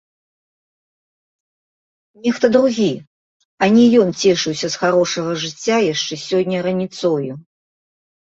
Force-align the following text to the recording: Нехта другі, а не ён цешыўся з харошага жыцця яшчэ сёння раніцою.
Нехта 2.27 2.45
другі, 2.55 2.87
а 3.65 3.69
не 3.75 3.85
ён 4.03 4.09
цешыўся 4.23 4.67
з 4.75 4.81
харошага 4.83 5.31
жыцця 5.43 5.77
яшчэ 5.93 6.13
сёння 6.27 6.57
раніцою. 6.69 7.33